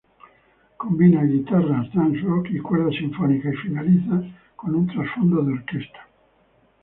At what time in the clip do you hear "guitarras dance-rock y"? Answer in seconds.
1.27-2.57